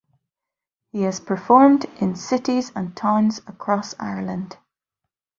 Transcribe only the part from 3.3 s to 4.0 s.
across